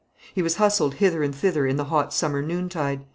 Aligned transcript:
He 0.33 0.41
was 0.41 0.55
hustled 0.55 0.95
hither 0.95 1.21
and 1.21 1.35
thither 1.35 1.67
in 1.67 1.75
the 1.77 1.83
hot 1.83 2.11
summer 2.11 2.41
noontide. 2.41 3.05